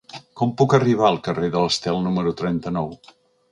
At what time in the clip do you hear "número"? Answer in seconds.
2.09-2.35